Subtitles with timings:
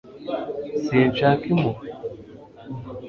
[0.83, 1.87] sinshaka impuhwe